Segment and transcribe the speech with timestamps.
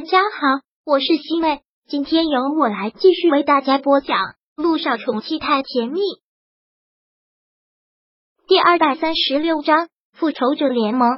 [0.00, 4.16] 大家好，我是西妹，今天由我来继续为大家播讲
[4.56, 6.00] 《路上宠妻太甜蜜》
[8.48, 9.84] 第二百三十六章
[10.14, 11.10] 《复仇者联盟》。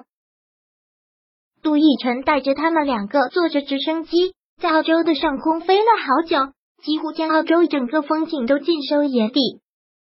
[1.62, 6.52] 杜奕晨带着他们两个坐着直升机，在澳洲的上空飞了好久，
[6.82, 9.60] 几乎将澳洲整个风景都尽收眼底。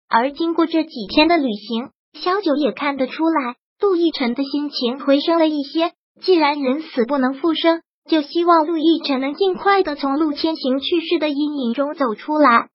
[0.08, 5.92] 而经过这几天的旅行，小九也看得出来，杜奕晨的心情回升了一些。
[6.22, 7.82] 既然人死不能复生。
[8.08, 12.68] 就希望陆亦辰能尽快的从陆千行去世的阴影中走出来。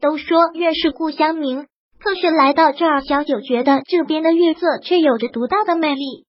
[0.00, 1.66] 都说月是故乡明，
[1.98, 6.26] 可是来到这儿，小九觉得这边的月色却有着独到的魅力，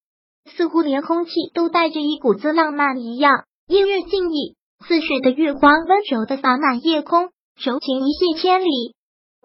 [0.56, 3.44] 似乎连空气都带着一股子浪漫一样。
[3.68, 4.56] 音乐静谧，
[4.88, 7.30] 似水的月光温柔的洒满夜空，
[7.62, 8.96] 柔情一泻千里。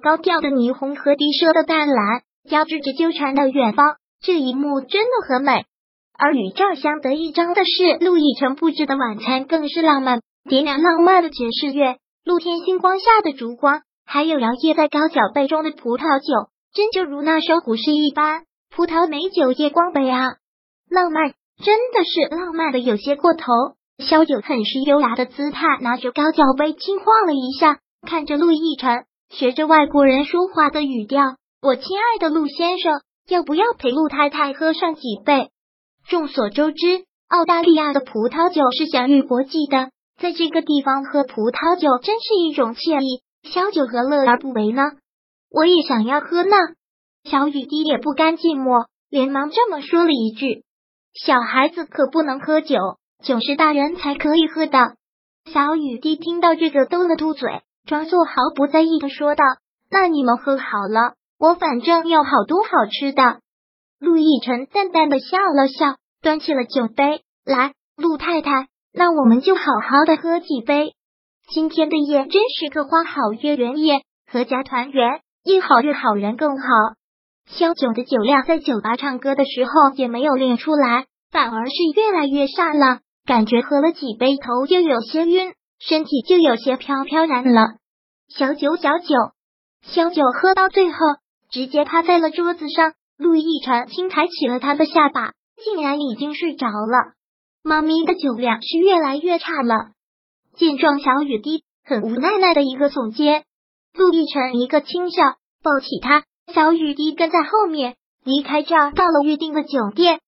[0.01, 5.65] 高调的霓虹和低奢的淡蓝交织着纠缠的远方，这一幕真的很美。
[6.19, 18.45] 而与这相得益彰的是，陆亦辰布置的晚餐更是浪漫，点亮浪漫的爵士乐，露天星光下的烛光，还有摇曳在高脚杯中的葡萄酒，真就如那首古诗一般。
[18.75, 20.37] 葡萄美酒夜光杯啊，
[20.89, 23.45] 浪漫，真的是浪漫的有些过头。
[23.99, 31.23] 萧九很是优雅的姿态，拿着高脚杯轻晃了一下，看着陆亦辰，学着外国人说话的语调
[31.63, 35.51] ：“我亲爱的陆先生，要不要陪陆太太喝上几杯？”
[36.09, 43.23] 众所周知，澳大利亚的葡萄酒是享誉国际的，在这个地方喝葡萄酒真是一种惬意。
[43.43, 44.83] 小九何乐而不为呢？
[45.51, 46.57] 我也想要喝呢。
[47.25, 50.65] 小雨滴也不甘寂寞，连忙这么说了一句
[51.15, 52.77] ：“小孩子可不能喝酒，
[53.25, 54.97] 酒是大人才可以喝的。”
[55.53, 59.45] 小雨滴听到这个，嘟了嘟嘴，装作毫不在意的说道
[59.91, 63.41] ：“那你们喝好了，我反正有好多好吃的。”
[64.03, 67.73] 陆亦辰淡淡的笑了笑，端起了酒杯来。
[67.97, 70.95] 陆太太，那我们就好好的喝几杯。
[71.55, 76.65] 今天的夜真是个花好月圆夜，阖家团圆，夜好日好人更好。
[77.47, 87.77] 萧九的酒量在酒吧唱歌的时候也没有练出来，反而是越来越差了，感觉喝了几杯头就有些晕，身体就有些飘飘然了。
[88.29, 89.15] 小酒小酒，
[89.83, 90.97] 萧九喝到最后，
[91.53, 92.95] 直接趴在了桌子上。
[93.23, 95.31] 陆亦辰轻抬起了他的下巴，
[95.65, 97.15] 竟然已经睡着了。
[97.63, 99.93] 猫咪的酒量是越来越差了。
[100.57, 103.45] 见状，小雨滴很无奈奈的一个耸肩，
[103.95, 105.23] 陆亦辰一个轻笑，
[105.63, 106.25] 抱起他。
[106.53, 107.95] 小雨滴跟在后面
[108.25, 110.19] 离开这儿，到了预定的酒店。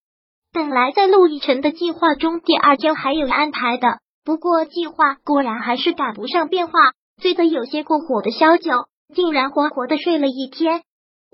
[0.52, 6.72] 本来在陆亦辰的计划中，第二天还有安排的，不过计划果然还是赶不上变化。
[7.20, 8.70] 醉得有些过火的萧九，
[9.12, 10.82] 竟然活活的睡了一天。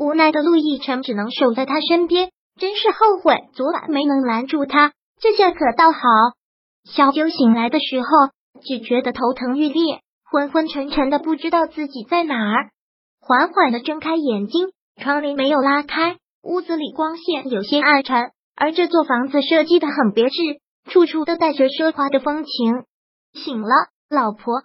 [0.00, 6.00] 无奈的陆亦辰只能守在他身边，真是后悔昨晚没能拦住他，这下可倒好。
[6.90, 8.08] 小九醒来的时候，
[8.62, 12.70] 只觉得头疼欲裂，昏昏沉沉的，不知道自己在哪儿。
[13.20, 14.70] 缓缓的睁开眼睛，
[15.02, 20.40] 窗帘没有拉开，屋子里光线有些暗沉，而这座房子设计的很别致，
[20.90, 22.84] 处处都带着奢华的风情。
[23.34, 23.68] 醒了，
[24.08, 24.62] 老婆，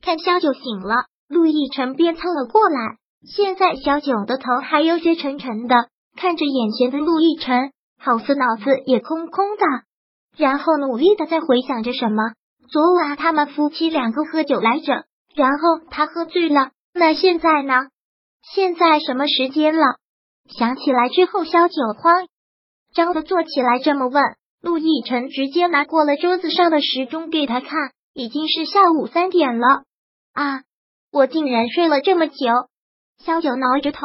[0.00, 2.98] 看萧九醒了，陆亦辰便凑了过来。
[3.28, 5.74] 现在小九的头还有些沉沉的，
[6.16, 9.64] 看着眼前的陆亦辰，好似脑子也空空的，
[10.36, 12.22] 然后努力的在回想着什么。
[12.70, 15.04] 昨晚他们夫妻两个喝酒来着，
[15.34, 16.70] 然后他喝醉了。
[16.94, 17.74] 那现在呢？
[18.54, 19.84] 现在什么时间了？
[20.48, 22.28] 想起来之后，小九慌
[22.94, 24.22] 张的坐起来，这么问。
[24.62, 29.82] 陆亦辰直接拿过了桌子上的时钟给他看，已经是下午三点了。
[30.32, 30.62] 啊，
[31.12, 32.34] 我竟然睡了这么久。
[33.18, 34.00] 萧九挠着头，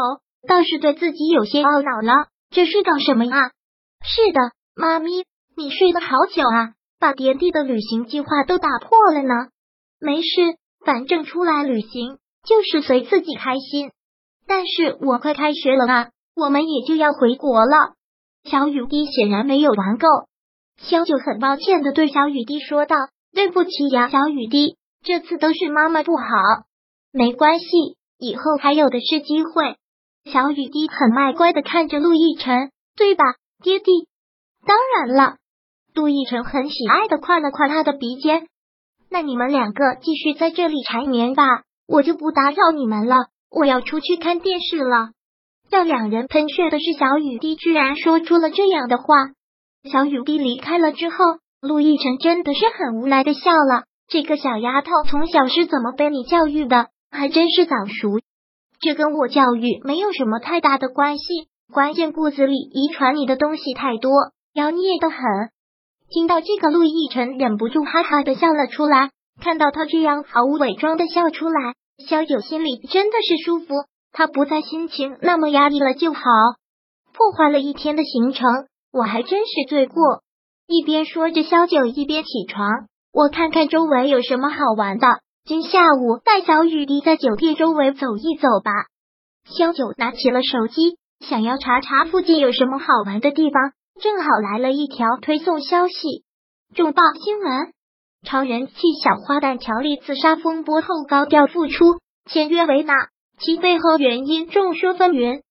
[0.48, 2.28] 倒是对自己有些懊恼了。
[2.50, 3.52] 这是搞什么啊？
[4.04, 4.40] 是的，
[4.76, 9.50] 妈咪，你睡得好久啊，把爹地的旅行计划都打破了呢。
[10.00, 13.92] 没事，反正出来旅行就是随自己开心。
[14.48, 17.94] 但是我快开学了啊，我们也就要回国了。
[18.44, 20.08] 小雨滴显然没有玩够，
[20.78, 22.96] 萧九很抱歉的对小雨滴说道
[23.32, 26.26] ：“对不起呀，小雨滴，这次都是妈妈不好，
[27.12, 27.68] 没关系。”
[28.22, 29.76] 以后还有的是机会。
[30.32, 33.24] 小雨滴很卖乖的看着陆亦辰，对吧，
[33.64, 34.08] 爹地？
[34.64, 35.38] 当然了。
[35.96, 38.46] 陆亦辰很喜爱的夸了夸他的鼻尖。
[39.10, 43.16] 那你们两个继续在这里缠绵吧，我就不打扰你们了。
[43.50, 45.10] 我要出去看电视了。
[45.72, 49.06] 让两人喷血的是小雨滴居然说出了这样的话。
[49.92, 51.16] 小雨滴离开了之后，
[51.60, 53.86] 陆亦辰真的是很无奈的笑了。
[54.08, 56.90] 这个小丫头从小是怎么被你教育的？
[57.12, 58.20] 还真是早熟，
[58.80, 61.24] 这跟我教育没有什么太大的关系。
[61.72, 64.12] 关键骨子里遗传你的东西太多，
[64.54, 65.20] 妖孽的很。
[66.10, 69.12] 听到这个，陆亦辰忍不住哈哈的笑了出来。
[69.42, 71.74] 看到他这样毫无伪装的笑出来，
[72.08, 73.74] 萧九心里真的是舒服。
[74.12, 76.22] 他不再心情那么压抑了就好。
[77.14, 78.50] 破坏了一天的行程，
[78.92, 80.22] 我还真是罪过。
[80.68, 82.68] 一边说着，萧九一边起床。
[83.14, 85.08] 我看看周围有什么好玩的。
[85.44, 88.72] 今下午带小雨滴在酒店周围走一走吧。
[89.46, 93.74] 萧九拿起了手机，想要查查附近有什么好玩的地方。
[94.00, 96.24] 正好来了一条推送消息：
[96.76, 97.74] 重磅新闻，
[98.24, 98.74] 超人气
[99.04, 101.98] 小花旦乔丽自杀风波后高调复出，
[102.30, 102.94] 签约维纳，
[103.40, 105.42] 其背后原因众说纷纭。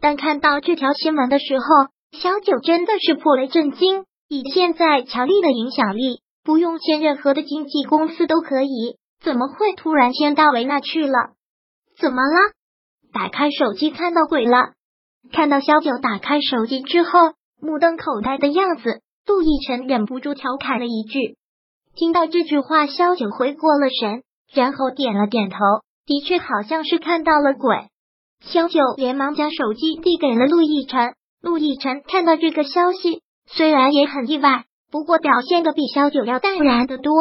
[0.00, 1.64] 但看到这条新闻的时候，
[2.12, 4.04] 小九真的是颇为震惊。
[4.28, 11.34] 以现在乔丽的影响力，不用签任何的经纪公司都可以，怎么会突然先到维纳去了？
[11.98, 12.52] 怎么了？
[13.12, 14.72] 打开手机看到鬼了？
[15.32, 17.10] 看到萧九打开手机之后。
[17.62, 21.36] 目瞪口呆的样子，杜奕晨忍不住调侃了一句。
[21.94, 25.58] 听到这句话，萧九回过了神，然后点了点头，
[26.06, 27.88] 的确好像是看到了鬼。
[28.40, 31.12] 萧九连忙将手机递给了陆亦辰。
[31.42, 37.12] 陆亦辰看到这个消息，虽然也很意外，不过表现的比萧九要淡然的多。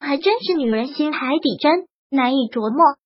[0.00, 2.96] 还真是女人心海底针，难以琢磨。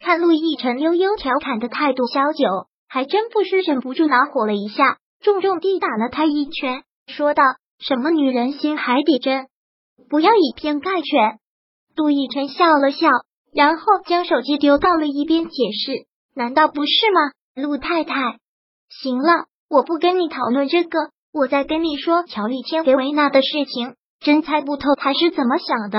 [0.00, 2.46] 看陆亦辰悠悠调侃的态度，萧九
[2.88, 4.98] 还真不是忍不住恼火了一下。
[5.20, 7.42] 重重地打了他一拳，说道
[7.78, 9.48] ：“什么女人心海底针？
[10.08, 11.38] 不要以偏概全。”
[11.96, 13.08] 杜奕晨笑了笑，
[13.52, 18.38] 然后将手机丢到了一边，解释：“难道不是吗，陆太太？
[18.88, 20.98] 行了，我不跟你讨论这个。
[21.32, 25.98] 我在跟你说乔丽签给维娜的事情，真猜不透他是怎么想的。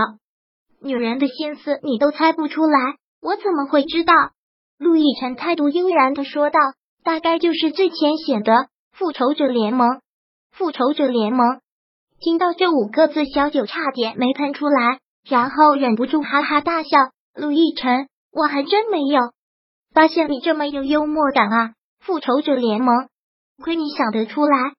[0.81, 2.79] 女人的心思你都猜不出来，
[3.21, 4.13] 我怎么会知道？”
[4.79, 6.59] 陆亦辰态度悠然的说道
[7.03, 10.01] ：“大概就是最浅显的。”复仇者联盟，
[10.51, 11.61] 复仇者联盟。
[12.19, 16.89] 听到这五个字，小九差点没喷出来，然后忍不住哈哈大笑。
[17.33, 19.21] 陆亦辰，我还真没有
[19.93, 21.73] 发现你这么有幽默感啊！
[21.99, 23.07] 复仇者联盟，
[23.63, 24.73] 亏你想得出来。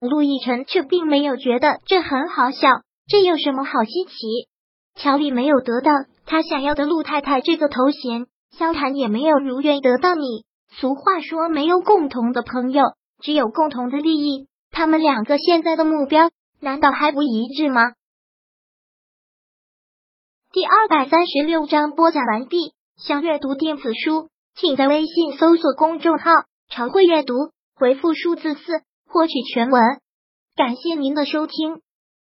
[0.00, 2.68] 陆亦辰却并没有觉得这很好笑，
[3.06, 4.48] 这有什么好稀奇？
[4.96, 5.92] 乔丽没有得到
[6.24, 10.44] 他想要的陆太太这个头衔，萧谈也没有如愿得到你。
[10.68, 12.82] 俗话说，没有共同的朋友。
[13.22, 16.28] 只有共同的利益，他们两个现在的目标
[16.60, 17.92] 难道还不一致吗？
[20.52, 22.74] 第二百三十六章播讲完毕。
[22.96, 26.30] 想阅读电子书，请在微信搜索公众号
[26.68, 27.34] “常会阅读”，
[27.76, 29.82] 回复数字四获取全文。
[30.54, 31.80] 感谢您的收听。